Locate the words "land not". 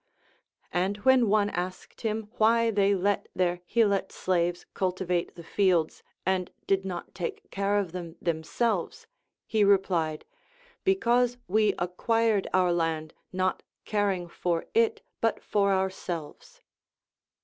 12.73-13.61